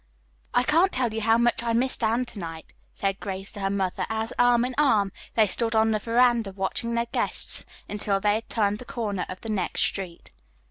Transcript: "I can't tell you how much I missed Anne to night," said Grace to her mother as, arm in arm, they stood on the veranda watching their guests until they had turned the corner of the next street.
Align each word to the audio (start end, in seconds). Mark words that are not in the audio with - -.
"I 0.55 0.63
can't 0.63 0.91
tell 0.91 1.13
you 1.13 1.21
how 1.21 1.37
much 1.37 1.61
I 1.61 1.73
missed 1.73 2.03
Anne 2.03 2.25
to 2.25 2.39
night," 2.39 2.73
said 2.91 3.19
Grace 3.19 3.51
to 3.51 3.59
her 3.59 3.69
mother 3.69 4.07
as, 4.09 4.33
arm 4.39 4.65
in 4.65 4.73
arm, 4.75 5.11
they 5.35 5.45
stood 5.45 5.75
on 5.75 5.91
the 5.91 5.99
veranda 5.99 6.51
watching 6.53 6.95
their 6.95 7.05
guests 7.05 7.67
until 7.87 8.19
they 8.19 8.33
had 8.33 8.49
turned 8.49 8.79
the 8.79 8.85
corner 8.85 9.27
of 9.29 9.41
the 9.41 9.49
next 9.49 9.83
street. 9.83 10.31